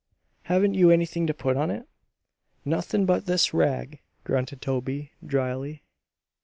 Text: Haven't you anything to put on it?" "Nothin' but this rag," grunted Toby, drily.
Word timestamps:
Haven't 0.45 0.73
you 0.73 0.89
anything 0.89 1.27
to 1.27 1.33
put 1.35 1.55
on 1.55 1.69
it?" 1.69 1.87
"Nothin' 2.65 3.05
but 3.05 3.27
this 3.27 3.53
rag," 3.53 4.01
grunted 4.23 4.59
Toby, 4.59 5.11
drily. 5.23 5.83